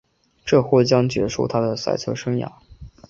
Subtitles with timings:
[0.43, 2.51] 这或将结束她的赛车生涯。